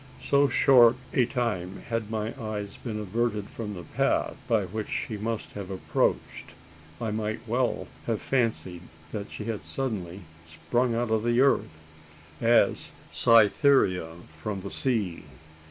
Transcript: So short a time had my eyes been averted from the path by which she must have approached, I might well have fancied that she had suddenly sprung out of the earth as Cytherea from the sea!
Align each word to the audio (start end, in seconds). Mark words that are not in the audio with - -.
So 0.19 0.47
short 0.47 0.95
a 1.13 1.27
time 1.27 1.83
had 1.89 2.09
my 2.09 2.33
eyes 2.43 2.75
been 2.75 2.99
averted 2.99 3.51
from 3.51 3.75
the 3.75 3.83
path 3.83 4.35
by 4.47 4.65
which 4.65 4.87
she 4.89 5.15
must 5.15 5.51
have 5.51 5.69
approached, 5.69 6.55
I 6.99 7.11
might 7.11 7.47
well 7.47 7.87
have 8.07 8.19
fancied 8.19 8.81
that 9.11 9.29
she 9.29 9.43
had 9.45 9.61
suddenly 9.63 10.23
sprung 10.43 10.95
out 10.95 11.11
of 11.11 11.21
the 11.23 11.39
earth 11.41 11.79
as 12.41 12.93
Cytherea 13.11 14.15
from 14.39 14.61
the 14.61 14.71
sea! 14.71 15.23